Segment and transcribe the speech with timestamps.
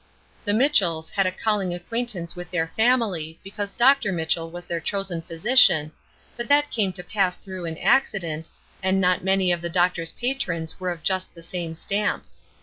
[0.45, 4.11] The Mitchells had a calling acquaintance with their family because Dr.
[4.11, 5.91] Mitchell was their chosen physician,
[6.35, 8.49] but that came to pass through an accident,
[8.81, 12.25] and not many of the doctor's patrons were of just the same stamp.